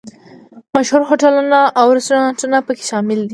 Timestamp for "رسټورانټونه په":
1.97-2.71